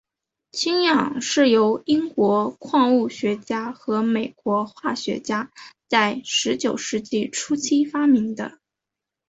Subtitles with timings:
[0.51, 5.51] 氢氧是由英国矿物学家和美国化学家
[5.87, 8.57] 在十九世纪初期发明的。